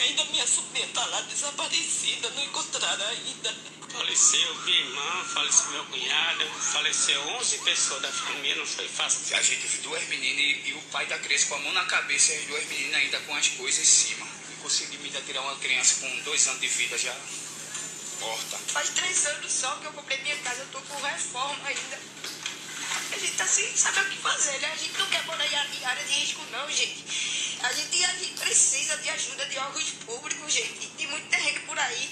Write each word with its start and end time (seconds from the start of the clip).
Ainda 0.00 0.24
minha 0.26 0.46
sobrinha 0.46 0.86
está 0.86 1.04
lá 1.06 1.20
desaparecida, 1.22 2.30
não 2.30 2.44
encontraram 2.44 3.06
ainda. 3.08 3.54
Faleceu 3.92 4.54
minha 4.64 4.80
irmã, 4.80 5.24
faleceu 5.34 5.70
meu 5.72 5.84
cunhado, 5.84 6.44
faleceu 6.72 7.20
11 7.28 7.58
pessoas 7.58 8.02
da 8.02 8.10
família, 8.10 8.56
não 8.56 8.66
foi 8.66 8.88
fácil. 8.88 9.36
A 9.36 9.42
gente 9.42 9.66
viu 9.66 9.82
duas 9.82 10.08
meninas 10.08 10.40
e, 10.40 10.70
e 10.70 10.72
o 10.72 10.82
pai 10.90 11.04
da 11.06 11.18
criança 11.18 11.46
com 11.46 11.56
a 11.56 11.58
mão 11.58 11.72
na 11.72 11.84
cabeça 11.84 12.32
e 12.32 12.38
as 12.38 12.44
duas 12.46 12.64
meninas 12.66 12.94
ainda 12.96 13.20
com 13.20 13.34
as 13.34 13.48
coisas 13.48 13.80
em 13.80 13.84
cima. 13.84 14.26
E 14.50 14.62
consegui 14.62 14.96
ainda 14.96 15.20
tirar 15.20 15.42
uma 15.42 15.56
criança 15.56 16.00
com 16.00 16.20
dois 16.20 16.46
anos 16.48 16.60
de 16.60 16.68
vida 16.68 16.96
já 16.96 17.14
morta. 18.20 18.58
Faz 18.68 18.88
três 18.90 19.26
anos 19.26 19.52
só 19.52 19.70
que 19.76 19.86
eu 19.86 19.92
comprei 19.92 20.18
minha 20.22 20.36
casa, 20.38 20.60
eu 20.60 20.68
tô 20.68 20.80
com 20.80 21.00
reforma 21.02 21.68
ainda. 21.68 22.00
A 23.12 23.18
gente 23.18 23.36
tá 23.36 23.46
sem 23.46 23.76
saber 23.76 24.00
o 24.00 24.10
que 24.10 24.16
fazer, 24.18 24.58
né? 24.60 24.72
A 24.72 24.76
gente 24.76 24.98
não 24.98 25.06
quer 25.06 25.22
morar 25.26 25.46
em 25.46 25.84
área 25.84 26.04
de 26.04 26.12
risco 26.12 26.40
não, 26.50 26.70
gente. 26.70 27.41
A 27.62 27.72
gente, 27.72 28.04
a 28.04 28.14
gente 28.14 28.40
precisa 28.40 28.96
de 28.96 29.08
ajuda 29.10 29.46
de 29.46 29.56
órgãos 29.58 29.90
públicos, 30.04 30.52
gente. 30.52 30.88
Tem 30.96 31.06
muito 31.06 31.28
terreno 31.28 31.60
por 31.66 31.78
aí. 31.78 32.10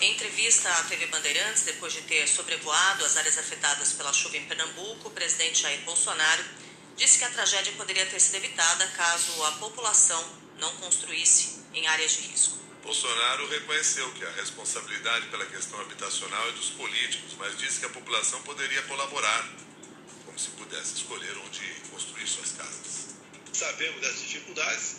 Em 0.00 0.12
entrevista 0.12 0.70
à 0.70 0.84
TV 0.84 1.06
Bandeirantes, 1.06 1.62
depois 1.62 1.92
de 1.92 2.02
ter 2.02 2.28
sobrevoado 2.28 3.04
as 3.04 3.16
áreas 3.16 3.36
afetadas 3.38 3.92
pela 3.92 4.12
chuva 4.12 4.36
em 4.36 4.44
Pernambuco, 4.46 5.08
o 5.08 5.10
presidente 5.10 5.62
Jair 5.62 5.80
Bolsonaro 5.80 6.44
disse 6.96 7.18
que 7.18 7.24
a 7.24 7.30
tragédia 7.30 7.72
poderia 7.72 8.06
ter 8.06 8.20
sido 8.20 8.36
evitada 8.36 8.86
caso 8.88 9.44
a 9.44 9.52
população 9.52 10.22
não 10.58 10.74
construísse 10.76 11.64
em 11.72 11.86
áreas 11.88 12.12
de 12.12 12.20
risco. 12.28 12.58
Bolsonaro 12.82 13.48
reconheceu 13.48 14.12
que 14.12 14.24
a 14.24 14.30
responsabilidade 14.32 15.26
pela 15.28 15.46
questão 15.46 15.80
habitacional 15.80 16.48
é 16.48 16.52
dos 16.52 16.70
políticos, 16.70 17.34
mas 17.38 17.56
disse 17.58 17.80
que 17.80 17.86
a 17.86 17.90
população 17.90 18.42
poderia 18.42 18.82
colaborar, 18.82 19.48
se 20.36 20.50
pudesse 20.50 20.94
escolher 20.94 21.36
onde 21.38 21.60
construir 21.90 22.26
suas 22.26 22.52
casas. 22.52 23.14
Sabemos 23.52 24.00
das 24.00 24.18
dificuldades 24.20 24.96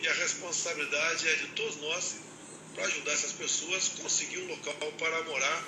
e 0.00 0.08
a 0.08 0.14
responsabilidade 0.14 1.28
é 1.28 1.34
de 1.34 1.48
todos 1.48 1.76
nós 1.76 2.16
para 2.74 2.84
ajudar 2.86 3.12
essas 3.12 3.32
pessoas 3.32 3.92
a 3.94 4.02
conseguir 4.02 4.38
um 4.38 4.48
local 4.48 4.74
para 4.98 5.22
morar 5.24 5.64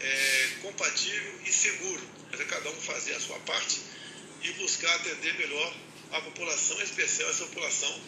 é, 0.00 0.48
compatível 0.62 1.40
e 1.46 1.52
seguro. 1.52 2.02
É 2.32 2.44
cada 2.44 2.68
um 2.68 2.80
fazer 2.80 3.14
a 3.14 3.20
sua 3.20 3.38
parte 3.40 3.80
e 4.42 4.52
buscar 4.54 4.94
atender 4.96 5.34
melhor 5.34 5.74
a 6.12 6.20
população, 6.20 6.78
em 6.80 6.84
especial 6.84 7.30
essa 7.30 7.44
população 7.44 8.00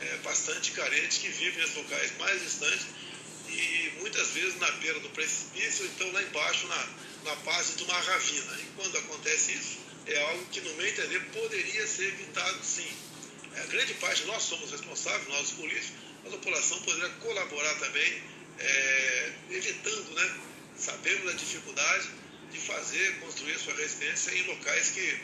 é, 0.00 0.16
bastante 0.18 0.72
carente 0.72 1.20
que 1.20 1.28
vive 1.28 1.60
nesses 1.60 1.76
locais 1.76 2.16
mais 2.18 2.40
distantes 2.42 2.86
e 3.48 3.92
muitas 4.00 4.28
vezes 4.28 4.58
na 4.58 4.70
beira 4.72 5.00
do 5.00 5.08
precipício, 5.10 5.84
então 5.86 6.10
lá 6.12 6.22
embaixo 6.22 6.66
na, 6.68 6.88
na 7.24 7.34
base 7.36 7.76
de 7.76 7.82
uma 7.84 7.98
ravina. 7.98 8.58
E 8.60 8.66
quando 8.76 8.96
acontece 8.96 9.52
isso, 9.52 9.78
é 10.06 10.22
algo 10.30 10.44
que, 10.46 10.60
no 10.60 10.74
meu 10.74 10.86
entender, 10.86 11.20
poderia 11.32 11.86
ser 11.86 12.08
evitado 12.08 12.64
sim. 12.64 12.90
É, 13.54 13.60
a 13.60 13.66
grande 13.66 13.94
parte, 13.94 14.24
nós 14.24 14.42
somos 14.42 14.70
responsáveis, 14.70 15.28
nós 15.28 15.48
os 15.48 15.52
políticos, 15.52 15.92
a 16.26 16.30
população 16.30 16.80
poderia 16.82 17.08
colaborar 17.20 17.74
também, 17.78 18.22
é, 18.58 19.32
evitando, 19.50 20.10
né? 20.14 20.40
Sabemos 20.76 21.24
da 21.24 21.32
dificuldade 21.32 22.08
de 22.50 22.58
fazer, 22.58 23.20
construir 23.20 23.58
sua 23.58 23.74
residência 23.74 24.32
em 24.32 24.42
locais 24.46 24.90
que 24.90 25.20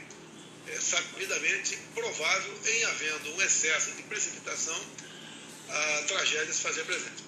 é 0.69 0.81
sabidamente 0.81 1.79
provável, 1.95 2.61
em 2.67 2.85
havendo 2.85 3.35
um 3.35 3.43
excesso 3.43 3.93
de 3.93 4.03
precipitação, 4.03 4.81
a 5.69 6.03
tragédia 6.07 6.53
se 6.53 6.61
fazer 6.61 6.85
presente. 6.85 7.26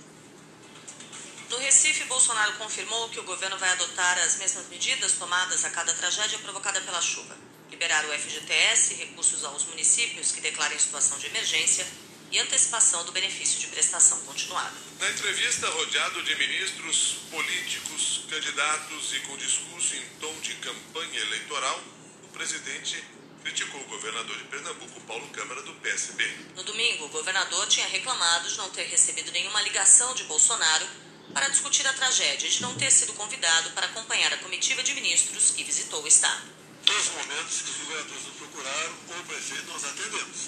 No 1.51 1.57
Recife, 1.57 2.05
Bolsonaro 2.05 2.53
confirmou 2.55 3.09
que 3.09 3.19
o 3.19 3.23
governo 3.23 3.57
vai 3.57 3.71
adotar 3.71 4.19
as 4.19 4.37
mesmas 4.37 4.69
medidas 4.69 5.13
tomadas 5.13 5.65
a 5.65 5.71
cada 5.71 5.95
tragédia 5.95 6.39
provocada 6.41 6.79
pela 6.83 7.01
chuva. 7.01 7.35
Liberar 7.71 8.05
o 8.05 8.13
FGTS, 8.13 8.95
recursos 8.95 9.43
aos 9.45 9.65
municípios 9.65 10.31
que 10.31 10.43
declarem 10.43 10.79
situação 10.79 11.19
de 11.19 11.27
emergência 11.27 11.87
e 12.31 12.39
antecipação 12.39 13.03
do 13.05 13.13
benefício 13.13 13.59
de 13.61 13.69
prestação 13.69 14.21
continuada. 14.27 14.75
Na 15.01 15.09
entrevista, 15.11 15.71
rodeado 15.71 16.23
de 16.23 16.35
ministros, 16.37 17.17
políticos, 17.31 18.27
candidatos 18.29 19.15
e 19.15 19.21
com 19.21 19.37
discurso 19.39 19.97
em 19.97 20.05
tom 20.21 20.35
de 20.41 20.55
campanha 20.57 21.21
eleitoral, 21.21 21.83
o 22.25 22.29
presidente 22.29 23.03
criticou 23.43 23.81
o 23.81 23.85
governador 23.85 24.37
de 24.37 24.45
Pernambuco, 24.45 25.01
Paulo 25.03 25.27
Câmara, 25.31 25.63
do 25.63 25.73
PSB. 25.77 26.31
No 26.55 26.63
domingo, 26.63 27.07
o 27.07 27.09
governador 27.09 27.67
tinha 27.69 27.87
reclamado 27.87 28.51
de 28.51 28.59
não 28.59 28.69
ter 28.69 28.85
recebido 28.85 29.33
nenhuma 29.33 29.63
ligação 29.63 30.15
de 30.15 30.25
Bolsonaro 30.25 31.08
para 31.33 31.49
discutir 31.49 31.87
a 31.87 31.93
tragédia 31.93 32.49
de 32.49 32.63
não 32.63 32.75
ter 32.75 32.91
sido 32.91 33.13
convidado 33.15 33.71
para 33.71 33.87
acompanhar 33.87 34.33
a 34.33 34.39
comitiva 34.39 34.83
de 34.83 34.95
ministros 34.95 35.51
que 35.51 35.65
visitou 35.65 36.03
o 36.03 36.09
estado. 36.09 36.43
Todos 36.85 37.07
os 37.07 37.13
momentos 37.13 37.63
que 37.63 37.71
os 37.71 37.77
governadores 37.77 38.25
nos 38.25 38.37
procuraram 38.37 38.95
ou 39.09 39.21
o 39.21 39.25
prefeito, 39.25 39.67
nós 39.67 39.85
atendemos. 39.85 40.39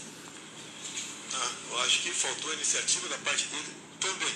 Ah, 1.35 1.51
eu 1.71 1.81
acho 1.83 1.99
que 2.01 2.11
faltou 2.11 2.51
a 2.51 2.55
iniciativa 2.55 3.09
da 3.09 3.19
parte 3.19 3.45
dele 3.47 3.75
também. 4.01 4.35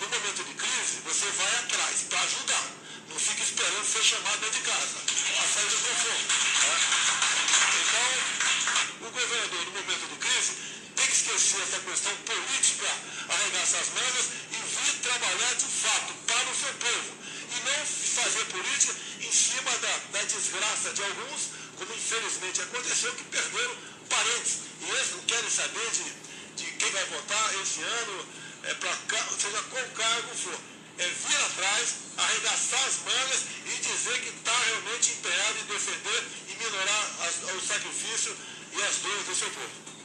No 0.00 0.08
momento 0.08 0.44
de 0.44 0.54
crise, 0.54 1.00
você 1.04 1.26
vai 1.26 1.56
atrás 1.56 2.02
para 2.08 2.20
ajudar. 2.20 2.70
Não 3.08 3.18
fica 3.18 3.42
esperando 3.42 3.84
ser 3.84 4.02
chamado 4.02 4.50
de 4.50 4.60
casa. 4.60 4.96
A 5.40 5.48
saída 5.48 5.70
do 5.70 5.76
fogo. 5.76 6.24
Tá? 6.60 6.74
Então, 7.80 9.08
o 9.08 9.10
governador, 9.10 9.64
no 9.64 9.72
momento 9.72 10.08
de 10.08 10.16
crise, 10.16 10.52
tem 10.96 11.06
que 11.06 11.12
esquecer 11.12 11.62
essa 11.62 11.80
questão 11.80 12.16
política, 12.16 12.86
arregaçar 13.28 13.80
as 13.80 13.88
mangas 13.88 14.26
trabalhar 15.06 15.54
de 15.54 15.66
fato 15.66 16.12
para 16.26 16.50
o 16.50 16.54
seu 16.54 16.74
povo. 16.74 17.10
E 17.46 17.56
não 17.62 17.86
fazer 17.86 18.44
política 18.46 18.94
em 19.20 19.32
cima 19.32 19.70
da, 19.78 20.18
da 20.18 20.22
desgraça 20.24 20.92
de 20.92 21.02
alguns, 21.02 21.50
como 21.76 21.94
infelizmente 21.94 22.60
aconteceu, 22.62 23.14
que 23.14 23.24
perderam 23.24 23.76
parentes. 24.08 24.58
E 24.80 24.90
eles 24.90 25.10
não 25.12 25.22
querem 25.22 25.50
saber 25.50 25.90
de, 25.90 26.62
de 26.62 26.72
quem 26.72 26.90
vai 26.90 27.04
votar 27.06 27.54
esse 27.62 27.82
ano, 27.82 28.26
é 28.64 28.74
pra, 28.74 28.92
seja 29.38 29.62
qual 29.70 29.84
cargo 29.94 30.34
for 30.34 30.58
é 30.98 31.08
vir 31.08 31.36
atrás, 31.36 31.94
arregaçar 32.16 32.82
as 32.86 32.96
mangas 33.04 33.44
e 33.66 33.80
dizer 33.80 34.18
que 34.22 34.30
está 34.30 34.58
realmente 34.64 35.10
empenhado 35.12 35.58
em 35.58 35.66
defender 35.66 36.24
e 36.48 36.56
minorar 36.56 37.16
as, 37.20 37.54
o 37.54 37.60
sacrifício 37.60 38.34
e 38.72 38.82
as 38.82 38.96
dores 38.96 39.26
do 39.26 39.34
seu 39.34 39.50
povo. 39.50 39.95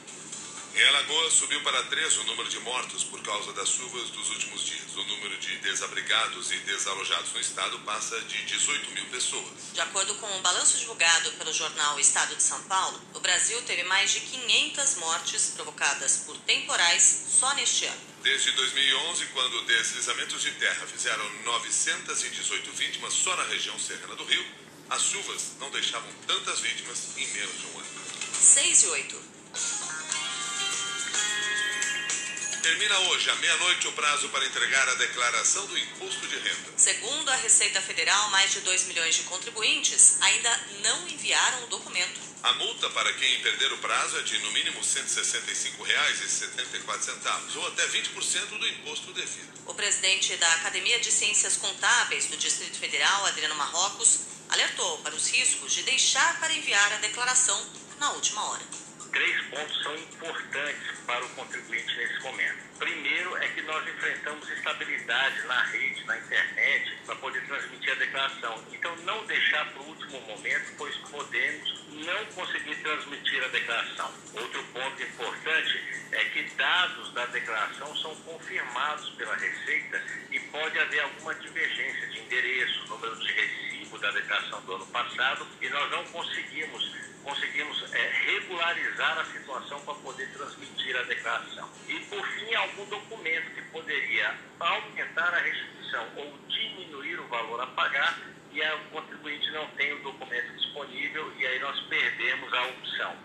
Em 0.74 0.82
Alagoas, 0.84 1.34
subiu 1.34 1.60
para 1.60 1.82
três 1.84 2.16
o 2.16 2.24
número 2.24 2.48
de 2.48 2.58
mortos 2.60 3.04
por 3.04 3.20
causa 3.22 3.52
das 3.52 3.68
chuvas 3.68 4.08
dos 4.08 4.30
últimos 4.30 4.64
dias. 4.64 4.96
O 4.96 5.04
número 5.04 5.36
de 5.36 5.58
desabrigados 5.58 6.50
e 6.50 6.56
desalojados 6.60 7.30
no 7.30 7.40
estado 7.40 7.78
passa 7.80 8.18
de 8.22 8.42
18 8.46 8.90
mil 8.92 9.04
pessoas. 9.06 9.72
De 9.74 9.80
acordo 9.82 10.14
com 10.14 10.26
o 10.26 10.38
um 10.38 10.40
balanço 10.40 10.78
divulgado 10.78 11.30
pelo 11.32 11.52
jornal 11.52 12.00
Estado 12.00 12.34
de 12.34 12.42
São 12.42 12.58
Paulo, 12.62 12.98
o 13.12 13.20
Brasil 13.20 13.60
teve 13.62 13.82
mais 13.84 14.12
de 14.12 14.20
500 14.20 14.94
mortes 14.96 15.52
provocadas 15.54 16.22
por 16.24 16.38
temporais 16.38 17.26
só 17.28 17.52
neste 17.52 17.84
ano. 17.84 18.00
Desde 18.22 18.50
2011, 18.52 19.26
quando 19.26 19.66
deslizamentos 19.66 20.40
de 20.40 20.52
terra 20.52 20.86
fizeram 20.86 21.28
918 21.44 22.72
vítimas 22.72 23.12
só 23.12 23.36
na 23.36 23.44
região 23.44 23.78
serrana 23.78 24.16
do 24.16 24.24
Rio, 24.24 24.46
as 24.88 25.02
chuvas 25.02 25.52
não 25.60 25.70
deixavam 25.70 26.10
tantas 26.26 26.60
vítimas 26.60 27.10
em 27.18 27.26
menos 27.26 27.60
de 27.60 27.66
um 27.66 27.78
ano. 27.78 28.02
6 28.40 28.82
e 28.84 28.86
8. 28.86 29.31
Termina 32.62 32.96
hoje, 33.10 33.28
à 33.28 33.34
meia-noite, 33.34 33.86
o 33.88 33.92
prazo 33.92 34.28
para 34.28 34.46
entregar 34.46 34.88
a 34.88 34.94
declaração 34.94 35.66
do 35.66 35.76
imposto 35.76 36.24
de 36.28 36.36
renda. 36.36 36.70
Segundo 36.76 37.28
a 37.28 37.34
Receita 37.34 37.82
Federal, 37.82 38.30
mais 38.30 38.52
de 38.52 38.60
2 38.60 38.84
milhões 38.84 39.16
de 39.16 39.24
contribuintes 39.24 40.18
ainda 40.20 40.60
não 40.80 41.08
enviaram 41.08 41.64
o 41.64 41.66
documento. 41.66 42.20
A 42.40 42.52
multa 42.52 42.88
para 42.90 43.12
quem 43.14 43.40
perder 43.40 43.72
o 43.72 43.78
prazo 43.78 44.16
é 44.16 44.22
de 44.22 44.38
no 44.38 44.52
mínimo 44.52 44.78
R$ 44.78 44.84
165,74 44.84 47.56
ou 47.56 47.66
até 47.66 47.84
20% 47.88 48.56
do 48.56 48.68
imposto 48.68 49.12
devido. 49.12 49.52
O 49.66 49.74
presidente 49.74 50.36
da 50.36 50.54
Academia 50.54 51.00
de 51.00 51.10
Ciências 51.10 51.56
Contábeis 51.56 52.26
do 52.26 52.36
Distrito 52.36 52.78
Federal, 52.78 53.26
Adriano 53.26 53.56
Marrocos, 53.56 54.20
alertou 54.48 54.98
para 54.98 55.16
os 55.16 55.26
riscos 55.26 55.72
de 55.72 55.82
deixar 55.82 56.38
para 56.38 56.54
enviar 56.54 56.92
a 56.92 56.98
declaração 56.98 57.60
na 57.98 58.12
última 58.12 58.50
hora 58.50 58.81
três 59.12 59.42
pontos 59.46 59.82
são 59.82 59.94
importantes 59.94 60.98
para 61.06 61.24
o 61.24 61.28
contribuinte 61.30 61.96
nesse 61.96 62.20
momento. 62.22 62.58
Primeiro 62.78 63.36
é 63.36 63.48
que 63.48 63.62
nós 63.62 63.86
enfrentamos 63.86 64.50
instabilidade 64.50 65.46
na 65.46 65.62
rede, 65.64 66.04
na 66.04 66.18
internet, 66.18 66.98
para 67.06 67.14
poder 67.16 67.44
transmitir 67.46 67.92
a 67.92 67.96
declaração. 67.96 68.64
Então, 68.72 68.96
não 69.04 69.24
deixar 69.26 69.70
para 69.70 69.82
o 69.82 69.86
último 69.86 70.20
momento, 70.22 70.72
pois 70.78 70.96
podemos 70.96 71.84
não 71.92 72.24
conseguir 72.34 72.74
transmitir 72.76 73.44
a 73.44 73.48
declaração. 73.48 74.12
Outro 74.34 74.62
ponto 74.72 75.02
importante 75.02 76.02
é 76.12 76.24
que 76.26 76.42
dados 76.56 77.12
da 77.12 77.26
declaração 77.26 77.96
são 77.98 78.14
confirmados 78.16 79.10
pela 79.10 79.36
Receita 79.36 80.02
e 80.30 80.40
pode 80.40 80.78
haver 80.78 81.00
alguma 81.00 81.34
divergência 81.34 82.06
de 82.08 82.20
endereço, 82.20 82.86
número 82.86 83.16
de 83.16 83.32
recibo 83.32 83.98
da 83.98 84.10
declaração 84.10 84.60
do 84.62 84.74
ano 84.74 84.86
passado 84.86 85.46
e 85.60 85.68
nós 85.68 85.90
não 85.90 86.04
conseguimos 86.06 87.11
conseguimos 87.22 87.82
é, 87.92 88.08
regularizar 88.26 89.18
a 89.18 89.24
situação 89.26 89.80
para 89.82 89.94
poder 89.94 90.28
transmitir 90.32 90.96
a 90.96 91.02
declaração. 91.02 91.68
E, 91.88 91.98
por 92.00 92.26
fim, 92.26 92.54
algum 92.54 92.84
documento 92.86 93.54
que 93.54 93.62
poderia 93.70 94.34
aumentar 94.58 95.34
a 95.34 95.38
restituição 95.38 96.06
ou 96.16 96.38
diminuir 96.48 97.20
o 97.20 97.28
valor 97.28 97.60
a 97.60 97.66
pagar 97.68 98.18
e 98.52 98.60
o 98.60 98.90
contribuinte 98.90 99.50
não 99.50 99.66
tem 99.70 99.92
o 99.94 100.02
documento 100.02 100.52
disponível 100.56 101.32
e 101.38 101.46
aí 101.46 101.58
nós 101.60 101.80
perdemos 101.88 102.52
a 102.52 102.66
opção. 102.66 103.16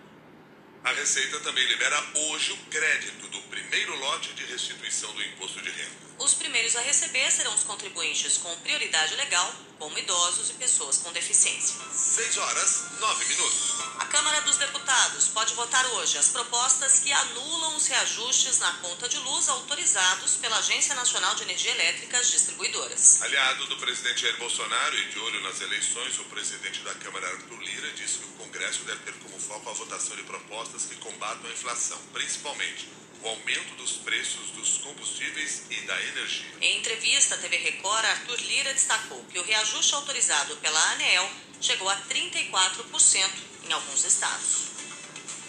A 0.84 0.92
Receita 0.92 1.40
também 1.40 1.66
libera 1.66 1.96
hoje 2.14 2.52
o 2.52 2.56
crédito 2.70 3.28
do 3.28 3.40
primeiro 3.42 3.94
lote 3.96 4.32
de 4.32 4.44
restituição 4.44 5.12
do 5.12 5.22
imposto 5.22 5.60
de 5.60 5.70
renda. 5.70 6.07
Os 6.18 6.34
primeiros 6.34 6.74
a 6.74 6.80
receber 6.80 7.30
serão 7.30 7.54
os 7.54 7.62
contribuintes 7.62 8.38
com 8.38 8.54
prioridade 8.56 9.14
legal, 9.14 9.54
como 9.78 9.96
idosos 9.96 10.50
e 10.50 10.54
pessoas 10.54 10.98
com 10.98 11.12
deficiência. 11.12 11.76
6 11.92 12.36
horas, 12.38 12.84
9 12.98 13.24
minutos. 13.26 13.74
A 14.00 14.04
Câmara 14.06 14.40
dos 14.40 14.56
Deputados 14.56 15.28
pode 15.28 15.54
votar 15.54 15.86
hoje 15.92 16.18
as 16.18 16.28
propostas 16.30 16.98
que 16.98 17.12
anulam 17.12 17.76
os 17.76 17.86
reajustes 17.86 18.58
na 18.58 18.72
conta 18.78 19.08
de 19.08 19.16
luz 19.18 19.48
autorizados 19.48 20.34
pela 20.36 20.58
Agência 20.58 20.94
Nacional 20.96 21.36
de 21.36 21.44
Energia 21.44 21.70
Elétrica, 21.70 22.18
as 22.18 22.30
distribuidoras. 22.30 23.22
Aliado 23.22 23.66
do 23.66 23.76
presidente 23.76 24.22
Jair 24.22 24.36
Bolsonaro 24.38 24.98
e 24.98 25.08
de 25.10 25.18
olho 25.20 25.40
nas 25.42 25.60
eleições, 25.60 26.18
o 26.18 26.24
presidente 26.24 26.80
da 26.80 26.94
Câmara, 26.96 27.28
Arthur 27.28 27.60
Lira, 27.60 27.92
disse 27.92 28.18
que 28.18 28.24
o 28.24 28.44
Congresso 28.44 28.82
deve 28.82 29.02
ter 29.04 29.14
como 29.20 29.38
foco 29.38 29.70
a 29.70 29.72
votação 29.72 30.16
de 30.16 30.24
propostas 30.24 30.84
que 30.84 30.96
combatam 30.96 31.48
a 31.48 31.52
inflação, 31.52 31.98
principalmente 32.12 32.88
o 33.22 33.28
aumento 33.28 33.74
dos 33.76 33.92
preços 33.98 34.50
dos 34.50 34.78
combustíveis 34.78 35.62
e 35.70 35.80
da 35.82 36.02
energia. 36.04 36.46
Em 36.60 36.78
entrevista 36.78 37.34
à 37.34 37.38
TV 37.38 37.56
Record, 37.56 38.04
Arthur 38.04 38.40
Lira 38.40 38.72
destacou 38.74 39.24
que 39.24 39.38
o 39.38 39.42
reajuste 39.42 39.94
autorizado 39.94 40.56
pela 40.56 40.80
ANEEL 40.92 41.30
chegou 41.60 41.88
a 41.88 41.96
34% 42.02 43.30
em 43.64 43.72
alguns 43.72 44.04
estados. 44.04 44.68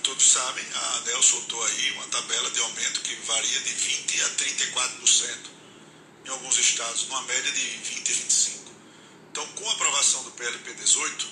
Todos 0.03 0.23
sabem, 0.23 0.65
a 0.73 0.95
ANEL 0.97 1.21
soltou 1.21 1.63
aí 1.63 1.91
uma 1.91 2.07
tabela 2.07 2.49
de 2.51 2.59
aumento 2.59 3.01
que 3.01 3.15
varia 3.15 3.59
de 3.59 3.73
20% 3.73 4.25
a 4.25 4.29
34% 4.29 5.59
em 6.25 6.29
alguns 6.29 6.57
estados, 6.57 7.07
numa 7.07 7.21
média 7.23 7.51
de 7.51 7.61
20% 7.61 8.09
a 8.09 8.13
25%. 8.13 8.59
Então, 9.31 9.47
com 9.47 9.69
a 9.69 9.73
aprovação 9.73 10.23
do 10.23 10.31
PLP 10.31 10.73
18, 10.73 11.27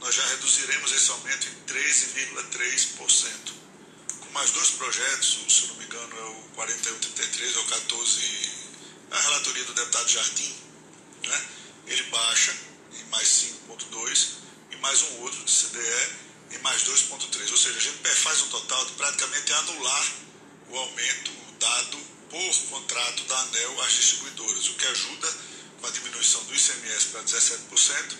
nós 0.00 0.14
já 0.14 0.26
reduziremos 0.26 0.92
esse 0.92 1.10
aumento 1.10 1.48
em 1.48 1.72
13,3% 1.72 2.96
com 2.96 3.08
mais 4.38 4.52
dois 4.52 4.70
projetos, 4.70 5.38
se 5.48 5.66
não 5.66 5.74
me 5.74 5.84
engano 5.84 6.16
é 6.16 6.22
o 6.30 6.42
4133 6.54 7.56
ou 7.56 7.64
14, 7.64 8.50
a 9.10 9.20
relatoria 9.20 9.64
do 9.64 9.74
deputado 9.74 10.08
Jardim, 10.08 10.56
né? 11.26 11.46
ele 11.88 12.02
baixa 12.04 12.56
em 12.92 13.04
mais 13.10 13.26
5.2 13.68 14.28
e 14.70 14.76
mais 14.76 15.02
um 15.02 15.22
outro 15.22 15.44
de 15.44 15.50
CDE 15.50 16.10
em 16.52 16.58
mais 16.58 16.84
2.3, 16.84 17.50
ou 17.50 17.56
seja, 17.56 17.78
a 17.78 17.80
gente 17.80 18.14
faz 18.14 18.40
um 18.42 18.48
total 18.48 18.86
de 18.86 18.92
praticamente 18.92 19.52
anular 19.54 20.06
o 20.68 20.78
aumento 20.78 21.32
dado 21.58 21.98
por 22.30 22.54
contrato 22.70 23.24
da 23.24 23.40
ANEL 23.40 23.82
às 23.82 23.92
distribuidoras, 23.92 24.68
o 24.68 24.74
que 24.74 24.86
ajuda 24.86 25.34
com 25.80 25.86
a 25.88 25.90
diminuição 25.90 26.44
do 26.44 26.54
ICMS 26.54 27.06
para 27.06 27.24
17%, 27.24 28.16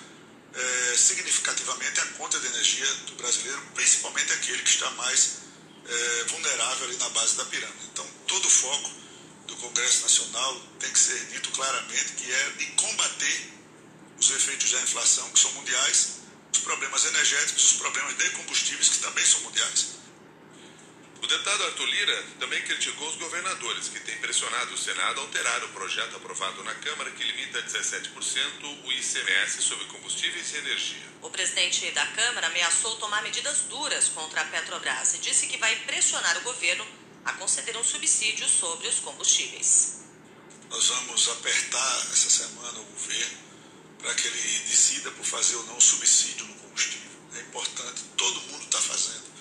é, 0.54 0.96
significativamente 0.96 2.00
a 2.00 2.06
conta 2.06 2.40
de 2.40 2.46
energia 2.48 2.94
do 3.06 3.14
brasileiro, 3.14 3.62
principalmente 3.72 4.32
aquele 4.32 4.62
que 4.62 4.70
está 4.70 4.90
mais 4.92 5.46
é, 5.88 6.24
vulnerável 6.24 6.86
ali 6.86 6.96
na 6.96 7.08
base 7.10 7.36
da 7.36 7.44
pirâmide. 7.46 7.86
Então, 7.92 8.06
todo 8.26 8.46
o 8.46 8.50
foco 8.50 8.90
do 9.46 9.56
Congresso 9.56 10.02
Nacional 10.02 10.60
tem 10.78 10.90
que 10.92 10.98
ser 10.98 11.18
dito 11.26 11.50
claramente 11.50 12.12
que 12.12 12.30
é 12.30 12.50
de 12.58 12.66
combater 12.72 13.52
os 14.18 14.30
efeitos 14.30 14.70
da 14.70 14.80
inflação, 14.82 15.30
que 15.30 15.38
são 15.38 15.52
mundiais, 15.52 16.18
os 16.52 16.58
problemas 16.60 17.04
energéticos, 17.06 17.72
os 17.72 17.78
problemas 17.78 18.16
de 18.16 18.30
combustíveis, 18.30 18.88
que 18.88 18.98
também 18.98 19.24
são 19.24 19.40
mundiais. 19.42 19.86
O 21.16 21.17
deputado 21.28 21.62
Arthur 21.64 21.84
Lira 21.84 22.24
também 22.40 22.62
criticou 22.62 23.06
os 23.06 23.16
governadores, 23.16 23.88
que 23.88 24.00
têm 24.00 24.16
pressionado 24.16 24.72
o 24.72 24.78
Senado 24.78 25.20
a 25.20 25.24
alterar 25.24 25.62
o 25.64 25.68
projeto 25.68 26.16
aprovado 26.16 26.64
na 26.64 26.74
Câmara 26.76 27.10
que 27.10 27.22
limita 27.22 27.58
a 27.58 27.62
17% 27.62 28.84
o 28.84 28.92
ICMS 28.92 29.62
sobre 29.62 29.84
combustíveis 29.86 30.54
e 30.54 30.56
energia. 30.56 31.02
O 31.20 31.28
presidente 31.28 31.90
da 31.90 32.06
Câmara 32.06 32.46
ameaçou 32.46 32.96
tomar 32.96 33.22
medidas 33.22 33.60
duras 33.68 34.08
contra 34.08 34.40
a 34.40 34.44
Petrobras 34.46 35.14
e 35.14 35.18
disse 35.18 35.46
que 35.46 35.58
vai 35.58 35.76
pressionar 35.80 36.38
o 36.38 36.42
governo 36.42 36.86
a 37.26 37.32
conceder 37.34 37.76
um 37.76 37.84
subsídio 37.84 38.48
sobre 38.48 38.88
os 38.88 38.98
combustíveis. 39.00 40.04
Nós 40.70 40.86
vamos 40.86 41.28
apertar 41.28 41.96
essa 42.10 42.30
semana 42.30 42.80
o 42.80 42.84
governo 42.84 43.38
para 43.98 44.14
que 44.14 44.26
ele 44.26 44.58
decida 44.66 45.10
por 45.10 45.26
fazer 45.26 45.56
ou 45.56 45.66
não 45.66 45.78
subsídio 45.78 46.46
no 46.46 46.54
combustível. 46.54 47.10
É 47.34 47.40
importante, 47.40 48.02
todo 48.16 48.40
mundo 48.42 48.64
está 48.64 48.80
fazendo 48.80 49.37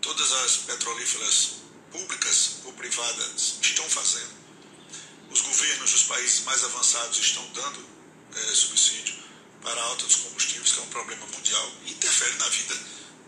todas 0.00 0.32
as 0.32 0.56
petrolíferas 0.58 1.60
públicas 1.90 2.50
ou 2.64 2.72
privadas 2.72 3.56
estão 3.62 3.88
fazendo. 3.88 4.40
Os 5.30 5.40
governos 5.42 5.90
dos 5.92 6.02
países 6.04 6.40
mais 6.44 6.64
avançados 6.64 7.18
estão 7.18 7.46
dando 7.52 7.86
é, 8.34 8.54
subsídio 8.54 9.14
para 9.62 9.80
a 9.80 9.84
alta 9.84 10.04
dos 10.06 10.16
combustíveis, 10.16 10.72
que 10.72 10.78
é 10.80 10.82
um 10.82 10.88
problema 10.88 11.26
mundial 11.26 11.72
e 11.84 11.92
interfere 11.92 12.34
na 12.38 12.48
vida 12.48 12.76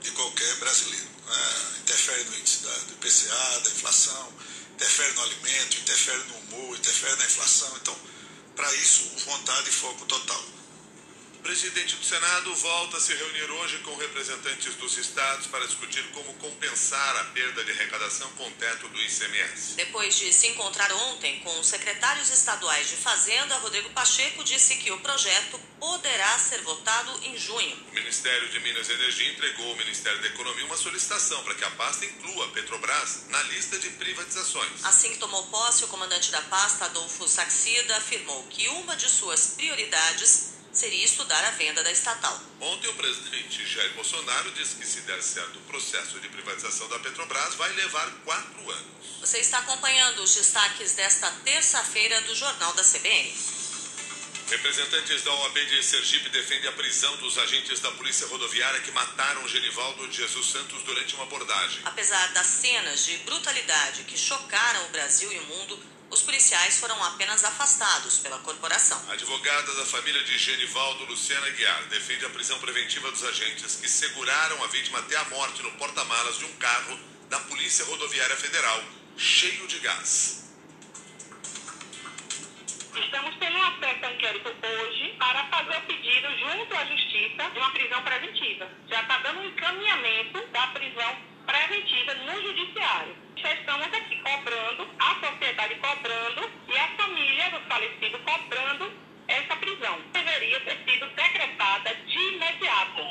de 0.00 0.10
qualquer 0.12 0.56
brasileiro. 0.56 1.08
Né? 1.26 1.78
Interfere 1.80 2.24
no 2.24 2.38
índice 2.38 2.58
da, 2.62 2.75
do 2.75 2.92
IPCA, 2.94 3.60
da 3.60 3.70
inflação, 3.70 4.32
interfere 4.75 5.12
no 5.12 5.22
alimento, 5.22 5.78
interfere 5.78 6.25
no 6.25 6.34
humor, 6.36 6.76
interfere 6.76 7.16
na 7.16 7.25
inflação. 7.25 7.72
Então, 7.80 7.96
para 8.56 8.75
isso, 8.76 9.04
vontade 9.26 9.68
e 9.68 9.72
foco 9.72 10.04
total. 10.06 10.44
Presidente 11.42 11.96
do 11.96 12.04
Senado 12.04 12.54
volta 12.54 12.98
a 12.98 13.00
se 13.00 13.12
reunir 13.14 13.50
hoje 13.50 13.78
com 13.78 13.96
representantes 13.96 14.76
dos 14.76 14.96
estados 14.96 15.48
para 15.48 15.66
discutir 15.66 16.04
como 16.12 16.32
compensar 16.34 17.16
a 17.16 17.24
perda 17.24 17.64
de 17.64 17.72
arrecadação 17.72 18.30
com 18.36 18.46
o 18.46 18.50
teto 18.52 18.88
do 18.88 19.00
ICMS. 19.00 19.74
Depois 19.74 20.14
de 20.14 20.32
se 20.32 20.46
encontrar 20.46 20.92
ontem 20.92 21.40
com 21.40 21.58
os 21.58 21.66
secretários 21.66 22.30
estaduais 22.30 22.88
de 22.88 22.96
Fazenda, 22.96 23.58
Rodrigo 23.58 23.90
Pacheco 23.90 24.44
disse 24.44 24.76
que 24.76 24.92
o 24.92 25.00
projeto 25.00 25.58
poderá 25.80 26.38
ser 26.38 26.62
votado 26.62 27.18
em 27.24 27.36
junho. 27.36 27.76
O 27.90 27.94
Ministério 27.94 28.48
de 28.48 28.60
Minas 28.60 28.88
e 28.88 28.92
Energia 28.92 29.32
entregou 29.32 29.68
ao 29.68 29.76
Ministério 29.76 30.20
da 30.20 30.28
Economia 30.28 30.64
uma 30.64 30.76
solicitação 30.76 31.42
para 31.42 31.56
que 31.56 31.64
a 31.64 31.70
pasta 31.72 32.04
inclua 32.04 32.44
a 32.44 32.48
Petrobras 32.50 33.24
na 33.30 33.42
lista 33.42 33.80
de 33.80 33.90
privatizações. 33.90 34.84
Assim 34.84 35.10
que 35.10 35.18
tomou 35.18 35.44
posse, 35.48 35.84
o 35.84 35.88
comandante 35.88 36.30
da 36.30 36.42
pasta, 36.42 36.84
Adolfo 36.84 37.26
Saxida, 37.26 37.96
afirmou 37.96 38.44
que 38.44 38.68
uma 38.68 38.94
de 38.94 39.10
suas 39.10 39.48
prioridades 39.56 40.51
seria 40.72 41.04
estudar 41.04 41.44
a 41.44 41.50
venda 41.52 41.82
da 41.82 41.90
estatal. 41.92 42.40
Ontem, 42.60 42.88
o 42.88 42.94
presidente 42.94 43.66
Jair 43.66 43.92
Bolsonaro 43.94 44.50
disse 44.52 44.76
que, 44.76 44.86
se 44.86 45.00
der 45.02 45.22
certo 45.22 45.58
o 45.58 45.62
processo 45.62 46.19
de 46.20 46.28
privatização 46.28 46.88
da 46.88 46.98
Petrobras, 46.98 47.54
vai 47.54 47.72
levar 47.74 48.10
quatro 48.24 48.70
anos. 48.70 48.92
Você 49.20 49.38
está 49.38 49.58
acompanhando 49.58 50.22
os 50.22 50.34
destaques 50.34 50.94
desta 50.94 51.30
terça-feira 51.44 52.20
do 52.22 52.34
Jornal 52.34 52.72
da 52.74 52.82
CBN. 52.82 53.32
Representantes 54.52 55.22
da 55.22 55.32
OAB 55.32 55.64
de 55.64 55.82
Sergipe 55.82 56.28
defendem 56.28 56.69
a 56.69 56.72
prisão 56.72 57.16
dos 57.16 57.38
agentes 57.38 57.80
da 57.80 57.90
Polícia 57.92 58.26
Rodoviária 58.26 58.80
que 58.80 58.90
mataram 58.90 59.48
Genivaldo 59.48 60.12
Jesus 60.12 60.46
Santos 60.46 60.82
durante 60.82 61.14
uma 61.14 61.25
abordagem. 61.25 61.80
Apesar 61.86 62.32
das 62.32 62.46
cenas 62.46 63.06
de 63.06 63.16
brutalidade 63.18 64.04
que 64.04 64.18
chocaram 64.18 64.84
o 64.84 64.88
Brasil 64.90 65.32
e 65.32 65.38
o 65.38 65.46
mundo, 65.46 65.82
os 66.23 66.26
policiais 66.26 66.79
foram 66.79 67.02
apenas 67.02 67.45
afastados 67.45 68.19
pela 68.19 68.38
corporação. 68.38 68.97
A 69.09 69.14
advogada 69.14 69.75
da 69.75 69.85
família 69.85 70.23
de 70.23 70.38
Genivaldo, 70.38 71.05
Luciana 71.07 71.50
Guiar, 71.50 71.83
defende 71.87 72.25
a 72.25 72.31
prisão 72.31 72.61
preventiva 72.61 73.11
dos 73.11 73.25
agentes 73.25 73.75
que 73.75 73.88
seguraram 73.88 74.62
a 74.62 74.69
vítima 74.69 75.00
até 75.00 75.17
a 75.17 75.25
morte 75.25 75.62
no 75.64 75.73
porta-malas 75.73 76.38
de 76.38 76.45
um 76.45 76.52
carro 76.59 76.97
da 77.29 77.41
Polícia 77.41 77.85
Rodoviária 77.87 78.37
Federal, 78.37 78.85
cheio 79.17 79.67
de 79.67 79.81
gás. 79.81 80.49
Estamos 82.95 83.37
tendo 83.41 83.57
um 83.57 83.62
acesso 83.64 84.05
a 84.05 84.12
inquérito 84.12 84.49
hoje 84.49 85.17
para 85.19 85.45
fazer 85.47 85.76
o 85.76 85.83
pedido 85.83 86.29
junto 86.38 86.76
à 86.76 86.85
Justiça 86.85 87.50
de 87.50 87.59
uma 87.59 87.71
prisão 87.73 88.00
preventiva. 88.05 88.69
Já 88.88 89.02
está 89.02 89.19
dando 89.19 89.41
um 89.41 89.47
encaminhamento 89.47 90.47
da 90.52 90.69
prisão 90.69 91.31
preventiva 91.52 92.14
no 92.14 92.42
Judiciário. 92.42 93.14
Já 93.37 93.54
estamos 93.54 93.87
aqui 93.87 94.16
cobrando, 94.23 94.88
a 94.99 95.14
sociedade 95.21 95.75
cobrando 95.76 96.50
e 96.66 96.78
a 96.78 96.97
família 96.97 97.50
do 97.50 97.61
falecido 97.68 98.18
cobrando 98.21 98.92
essa 99.28 99.56
prisão. 99.56 100.00
Deveria 100.12 100.61
ter 100.61 100.78
sido 100.85 101.06
decretada 101.14 101.94
de 101.94 102.18
imediato. 102.18 103.02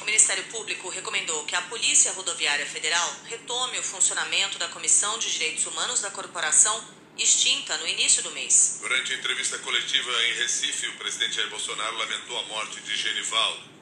O 0.00 0.04
Ministério 0.04 0.44
Público 0.44 0.90
recomendou 0.90 1.46
que 1.46 1.56
a 1.56 1.62
Polícia 1.62 2.12
Rodoviária 2.12 2.66
Federal 2.66 3.16
retome 3.24 3.78
o 3.78 3.82
funcionamento 3.82 4.58
da 4.58 4.68
Comissão 4.68 5.18
de 5.18 5.32
Direitos 5.32 5.64
Humanos 5.66 6.02
da 6.02 6.10
corporação 6.10 6.84
extinta 7.16 7.78
no 7.78 7.88
início 7.88 8.22
do 8.22 8.30
mês. 8.32 8.80
Durante 8.82 9.14
a 9.14 9.16
entrevista 9.16 9.58
coletiva 9.60 10.10
em 10.24 10.34
Recife, 10.34 10.88
o 10.88 10.96
presidente 10.98 11.36
Jair 11.36 11.48
Bolsonaro 11.48 11.96
lamentou 11.96 12.38
a 12.38 12.42
morte 12.42 12.80
de 12.80 12.94
Genivaldo 12.96 13.73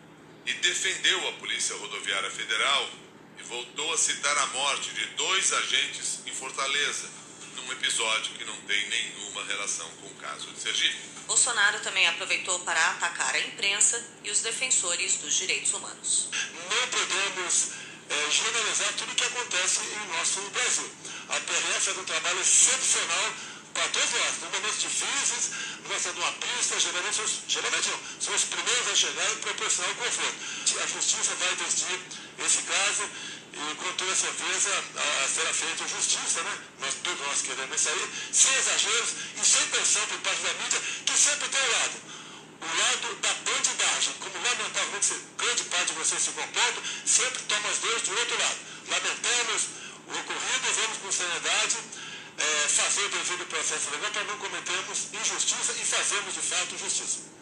e 0.47 0.53
defendeu 0.55 1.29
a 1.29 1.33
Polícia 1.35 1.77
Rodoviária 1.77 2.31
Federal 2.31 2.91
e 3.39 3.43
voltou 3.43 3.93
a 3.93 3.99
citar 3.99 4.37
a 4.39 4.47
morte 4.49 4.91
de 4.93 5.07
dois 5.17 5.53
agentes 5.53 6.21
em 6.27 6.33
Fortaleza, 6.33 7.09
num 7.57 7.73
episódio 7.73 8.35
que 8.35 8.45
não 8.45 8.57
tem 8.63 8.89
nenhuma 8.89 9.45
relação 9.45 9.89
com 10.01 10.07
o 10.07 10.15
caso 10.17 10.51
de 10.51 10.61
Sergipe. 10.61 11.13
Bolsonaro 11.27 11.81
também 11.81 12.07
aproveitou 12.09 12.59
para 12.61 12.91
atacar 12.91 13.35
a 13.35 13.41
imprensa 13.41 14.05
e 14.25 14.31
os 14.31 14.41
defensores 14.41 15.17
dos 15.19 15.35
direitos 15.35 15.73
humanos. 15.73 16.29
Não 16.69 16.89
podemos 16.89 17.71
é, 18.11 18.31
generalizar 18.31 18.93
tudo 18.95 19.13
o 19.13 19.15
que 19.15 19.25
acontece 19.25 19.81
em 19.81 20.17
nosso 20.17 20.41
Brasil. 20.51 20.91
A 21.29 21.41
PRF 21.41 21.81
faz 21.81 21.99
um 21.99 22.05
trabalho 22.05 22.41
excepcional 22.41 23.35
para 23.73 23.89
todos 23.89 24.11
nós. 24.13 24.33
Em 24.43 24.57
momentos 24.57 24.81
difíceis, 24.81 25.51
nós 25.89 26.03
temos 26.03 26.19
uma 26.19 26.33
pista, 26.33 26.81
geralmente, 26.81 27.21
geralmente 27.49 27.89
não, 27.91 28.01
são 28.21 28.35
os 28.35 28.45
primeiros 28.45 28.89
a 28.89 28.95
chegar 28.95 29.33
e 29.33 29.37
proporcionar 29.37 29.91
o 29.91 29.95
conforto. 29.97 30.37
A 30.83 30.87
justiça 30.87 31.35
vai 31.35 31.57
decidir 31.57 32.01
esse 32.39 32.63
caso 32.63 33.03
e 33.53 33.75
com 33.75 33.93
toda 33.93 34.15
certeza 34.17 34.71
a, 34.97 35.29
será 35.29 35.53
feita 35.53 35.89
justiça, 35.89 36.43
né? 36.43 36.59
Nós, 36.81 36.95
todos 37.03 37.21
nós 37.27 37.43
queremos 37.43 37.77
isso 37.77 37.89
aí, 37.91 38.11
sem 38.33 38.55
exageros 38.55 39.11
e 39.37 39.45
sem 39.45 39.67
pressão 39.69 40.07
por 40.07 40.19
parte 40.19 40.43
da 40.43 40.55
mídia, 40.55 40.81
que 41.05 41.19
sempre 41.19 41.49
tem 41.49 41.61
o 41.61 41.73
lado. 41.73 41.97
O 42.63 42.79
lado 42.79 43.15
da 43.21 43.35
bandidagem, 43.35 44.15
como 44.21 44.35
lamentavelmente 44.39 45.15
grande 45.37 45.65
parte 45.65 45.87
de 45.87 45.93
vocês 45.99 46.23
se 46.23 46.31
comportam, 46.31 46.83
sempre 47.05 47.43
toma 47.43 47.69
as 47.69 47.79
dores 47.79 48.03
do 48.03 48.19
outro 48.19 48.39
lado. 48.39 48.59
Lamentamos 48.89 49.63
o 50.07 50.13
ocorrido, 50.13 50.73
vamos 50.81 50.99
com 50.99 51.13
seriedade 51.13 51.77
é, 52.39 52.69
fazer 52.69 53.05
o 53.05 53.09
devido 53.09 53.47
processo 53.47 53.91
legal 53.91 54.11
para 54.11 54.25
não 54.25 54.39
cometermos 54.39 55.09
injustiça 55.13 55.73
e 55.73 55.85
fazermos 55.85 56.35
de 56.35 56.41
fato 56.41 56.79
justiça. 56.79 57.33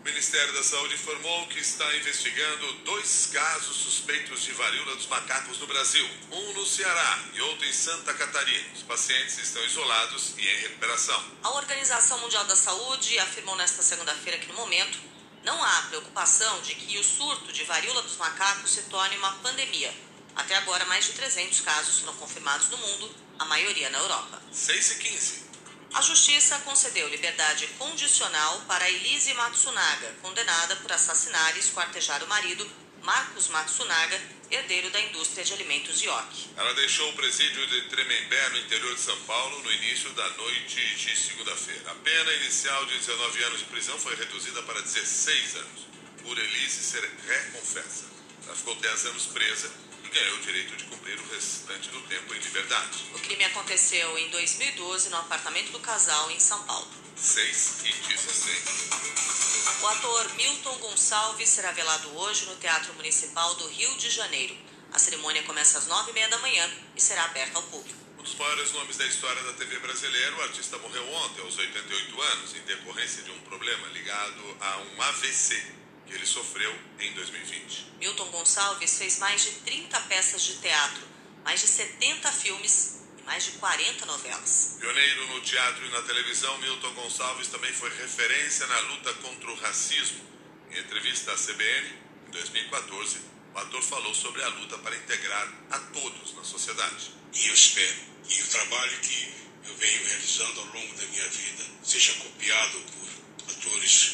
O 0.00 0.04
Ministério 0.06 0.52
da 0.54 0.62
Saúde 0.62 0.94
informou 0.94 1.48
que 1.48 1.58
está 1.58 1.96
investigando 1.96 2.72
dois 2.84 3.26
casos 3.32 3.76
suspeitos 3.76 4.42
de 4.42 4.52
varíola 4.52 4.94
dos 4.94 5.06
macacos 5.08 5.58
no 5.58 5.66
Brasil. 5.66 6.08
Um 6.30 6.52
no 6.52 6.64
Ceará 6.64 7.24
e 7.34 7.40
outro 7.40 7.66
em 7.66 7.72
Santa 7.72 8.14
Catarina. 8.14 8.68
Os 8.72 8.82
pacientes 8.84 9.36
estão 9.38 9.64
isolados 9.64 10.34
e 10.38 10.46
em 10.46 10.56
recuperação. 10.60 11.24
A 11.42 11.50
Organização 11.50 12.20
Mundial 12.20 12.44
da 12.44 12.54
Saúde 12.54 13.18
afirmou 13.18 13.56
nesta 13.56 13.82
segunda-feira 13.82 14.38
que, 14.38 14.46
no 14.46 14.54
momento, 14.54 14.96
não 15.42 15.62
há 15.62 15.82
preocupação 15.88 16.60
de 16.60 16.74
que 16.74 16.98
o 16.98 17.04
surto 17.04 17.52
de 17.52 17.64
varíola 17.64 18.02
dos 18.02 18.16
macacos 18.16 18.72
se 18.72 18.82
torne 18.82 19.16
uma 19.16 19.32
pandemia. 19.38 19.92
Até 20.36 20.54
agora, 20.54 20.84
mais 20.84 21.04
de 21.06 21.12
300 21.12 21.60
casos 21.62 22.00
foram 22.00 22.14
confirmados 22.14 22.68
no 22.68 22.76
mundo, 22.76 23.14
a 23.38 23.44
maioria 23.44 23.90
na 23.90 23.98
Europa. 23.98 24.42
6 24.52 24.90
e 24.90 24.94
15. 24.96 25.46
A 25.94 26.02
Justiça 26.02 26.58
concedeu 26.58 27.08
liberdade 27.08 27.66
condicional 27.78 28.60
para 28.68 28.88
Elise 28.90 29.32
Matsunaga, 29.34 30.14
condenada 30.20 30.76
por 30.76 30.92
assassinar 30.92 31.56
e 31.56 31.60
esquartejar 31.60 32.22
o 32.22 32.28
marido, 32.28 32.68
Marcos 33.02 33.48
Matsunaga, 33.48 34.20
herdeiro 34.50 34.90
da 34.90 35.00
indústria 35.00 35.44
de 35.44 35.52
alimentos 35.52 36.02
York. 36.02 36.50
Ela 36.56 36.74
deixou 36.74 37.08
o 37.10 37.14
presídio 37.14 37.66
de 37.66 37.82
Tremembé, 37.88 38.48
no 38.50 38.58
interior 38.58 38.94
de 38.94 39.00
São 39.00 39.18
Paulo, 39.22 39.62
no 39.62 39.72
início 39.72 40.10
da 40.10 40.28
noite 40.30 40.96
de 40.96 41.16
segunda-feira. 41.16 41.90
A 41.90 41.94
pena 41.94 42.32
inicial 42.34 42.84
de 42.86 42.98
19 42.98 43.44
anos 43.44 43.58
de 43.60 43.64
prisão 43.66 43.98
foi 43.98 44.14
reduzida 44.16 44.62
para 44.64 44.80
16 44.80 45.56
anos, 45.56 45.86
por 46.22 46.38
Elise 46.38 46.82
ser 46.82 47.10
reconfessa. 47.26 48.04
Ela 48.44 48.56
ficou 48.56 48.74
10 48.74 49.06
anos 49.06 49.26
presa 49.26 49.85
e 50.06 50.08
ganhou 50.08 50.36
o 50.36 50.40
direito 50.40 50.76
de 50.76 50.84
cumprir 50.84 51.18
o 51.18 51.28
restante 51.34 51.88
do 51.90 52.00
tempo 52.02 52.34
em 52.34 52.38
liberdade. 52.38 53.04
O 53.14 53.18
crime 53.18 53.44
aconteceu 53.44 54.18
em 54.18 54.30
2012 54.30 55.10
no 55.10 55.16
apartamento 55.16 55.72
do 55.72 55.80
casal 55.80 56.30
em 56.30 56.38
São 56.38 56.62
Paulo. 56.64 56.88
6 57.16 57.82
e 57.84 57.92
16. 57.92 59.80
O 59.82 59.86
ator 59.88 60.34
Milton 60.34 60.78
Gonçalves 60.78 61.48
será 61.48 61.72
velado 61.72 62.16
hoje 62.16 62.46
no 62.46 62.56
Teatro 62.56 62.94
Municipal 62.94 63.54
do 63.56 63.66
Rio 63.68 63.96
de 63.96 64.10
Janeiro. 64.10 64.56
A 64.92 64.98
cerimônia 64.98 65.42
começa 65.42 65.78
às 65.78 65.86
nove 65.86 66.10
e 66.10 66.14
meia 66.14 66.28
da 66.28 66.38
manhã 66.38 66.70
e 66.94 67.00
será 67.00 67.24
aberta 67.24 67.58
ao 67.58 67.62
público. 67.64 67.98
Um 68.18 68.22
dos 68.22 68.34
maiores 68.34 68.72
nomes 68.72 68.96
da 68.96 69.06
história 69.06 69.42
da 69.42 69.52
TV 69.54 69.78
brasileira, 69.78 70.36
o 70.36 70.42
artista 70.42 70.78
morreu 70.78 71.06
ontem, 71.14 71.42
aos 71.42 71.56
88 71.56 72.22
anos, 72.22 72.54
em 72.54 72.60
decorrência 72.60 73.22
de 73.22 73.30
um 73.30 73.40
problema 73.40 73.88
ligado 73.88 74.56
a 74.60 74.78
um 74.78 75.02
AVC 75.02 75.85
que 76.06 76.14
ele 76.14 76.26
sofreu 76.26 76.72
em 77.00 77.12
2020. 77.14 77.92
Milton 77.98 78.30
Gonçalves 78.30 78.98
fez 78.98 79.18
mais 79.18 79.42
de 79.42 79.50
30 79.52 80.00
peças 80.02 80.42
de 80.42 80.54
teatro, 80.56 81.02
mais 81.44 81.60
de 81.60 81.66
70 81.66 82.32
filmes 82.32 83.00
e 83.18 83.22
mais 83.22 83.44
de 83.44 83.52
40 83.52 84.06
novelas. 84.06 84.76
Pioneiro 84.80 85.26
no 85.28 85.40
teatro 85.40 85.84
e 85.84 85.90
na 85.90 86.02
televisão, 86.02 86.56
Milton 86.58 86.94
Gonçalves 86.94 87.48
também 87.48 87.72
foi 87.72 87.90
referência 87.90 88.66
na 88.66 88.80
luta 88.80 89.14
contra 89.14 89.50
o 89.50 89.54
racismo. 89.56 90.24
Em 90.70 90.78
entrevista 90.78 91.32
à 91.32 91.36
CBN, 91.36 91.94
em 92.28 92.30
2014, 92.30 93.20
o 93.54 93.58
ator 93.58 93.82
falou 93.82 94.14
sobre 94.14 94.42
a 94.42 94.48
luta 94.48 94.76
para 94.78 94.96
integrar 94.96 95.52
a 95.70 95.78
todos 95.78 96.34
na 96.34 96.44
sociedade. 96.44 97.10
E 97.32 97.46
eu 97.46 97.54
espero 97.54 97.96
que 98.28 98.42
o 98.42 98.46
trabalho 98.48 98.98
que 99.00 99.34
eu 99.66 99.76
venho 99.76 100.04
realizando 100.06 100.60
ao 100.60 100.66
longo 100.66 100.94
da 100.94 101.06
minha 101.06 101.28
vida 101.28 101.64
seja 101.82 102.12
copiado 102.14 102.80
por 102.80 103.05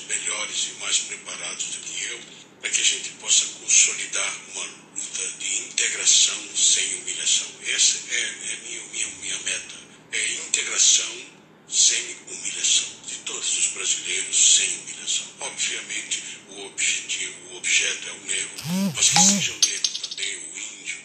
melhores 0.09 0.69
e 0.71 0.81
mais 0.81 0.99
preparados 1.01 1.65
do 1.67 1.79
que 1.81 2.05
eu, 2.05 2.21
para 2.61 2.71
que 2.71 2.81
a 2.81 2.85
gente 2.85 3.11
possa 3.21 3.47
consolidar 3.61 4.37
uma 4.55 4.65
luta 4.65 5.29
de 5.39 5.63
integração 5.65 6.57
sem 6.57 6.95
humilhação. 6.97 7.49
Essa 7.67 7.99
é, 8.11 8.21
é 8.21 8.57
minha, 8.65 8.83
minha, 8.87 9.07
minha 9.21 9.39
meta. 9.41 9.75
É 10.13 10.33
integração 10.47 11.27
sem 11.69 12.17
humilhação. 12.29 12.89
De 13.07 13.17
todos 13.19 13.59
os 13.59 13.67
brasileiros 13.69 14.57
sem 14.57 14.69
humilhação. 14.81 15.27
Obviamente, 15.41 16.23
o 16.49 16.67
objetivo, 16.67 17.35
o 17.51 17.57
objeto 17.57 18.09
é 18.09 18.13
o 18.13 18.21
negro, 18.25 18.51
mas 18.95 19.09
que 19.09 19.21
seja 19.21 19.53
o 19.53 19.59
negro 19.59 19.93
também, 20.09 20.37
o 20.37 20.59
índio, 20.59 20.99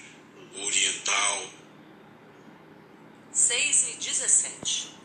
o 0.56 0.66
oriental. 0.66 1.54
6 3.34 3.88
e 3.90 3.94
17. 3.98 4.97